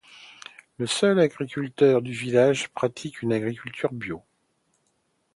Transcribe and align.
Le 0.79 0.87
seul 0.87 1.19
agriculteur 1.19 2.01
du 2.01 2.11
village 2.11 2.69
pratique 2.69 3.21
une 3.21 3.33
agriculture 3.33 3.93
bio. 3.93 4.23